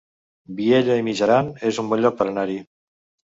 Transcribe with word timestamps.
Vielha 0.59 0.95
e 1.01 1.03
Mijaran 1.09 1.51
es 1.71 1.79
un 1.85 1.93
bon 1.93 2.03
lloc 2.07 2.17
per 2.23 2.29
anar-hi 2.31 2.59